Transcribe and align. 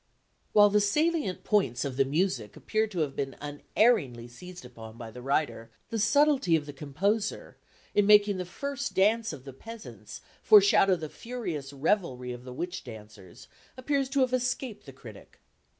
While 0.51 0.71
the 0.71 0.81
salient 0.81 1.43
points 1.43 1.85
of 1.85 1.95
the 1.95 2.05
music 2.05 2.57
appear 2.57 2.87
to 2.87 2.99
have 3.01 3.15
been 3.15 3.35
unerringly 3.39 4.27
seized 4.27 4.65
upon 4.65 4.97
by 4.97 5.11
the 5.11 5.21
writer, 5.21 5.69
the 5.91 5.99
subtlety 5.99 6.55
of 6.55 6.65
the 6.65 6.73
composer 6.73 7.55
in 7.93 8.07
making 8.07 8.37
the 8.37 8.45
first 8.45 8.95
dance 8.95 9.31
of 9.31 9.43
the 9.43 9.53
peasants 9.53 10.21
foreshadow 10.41 10.95
the 10.95 11.07
furious 11.07 11.71
revelry 11.71 12.31
of 12.31 12.45
the 12.45 12.51
witch 12.53 12.83
dancers 12.83 13.47
appears 13.77 14.09
to 14.09 14.21
have 14.21 14.33
escaped 14.33 14.87
the 14.87 14.91
critic. 14.93 15.39